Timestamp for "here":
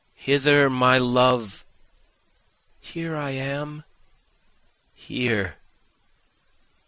2.79-3.15, 4.95-5.57